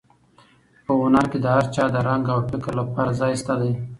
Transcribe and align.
په 0.85 0.91
هنر 1.01 1.25
کې 1.31 1.39
د 1.41 1.45
هر 1.55 1.65
چا 1.75 1.85
د 1.93 1.95
رنګ 2.07 2.25
او 2.33 2.39
فکر 2.51 2.71
لپاره 2.81 3.17
ځای 3.19 3.33
شته 3.41 3.53
دی. 3.61 3.71